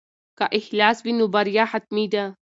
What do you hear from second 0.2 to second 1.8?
که اخلاص وي نو بریا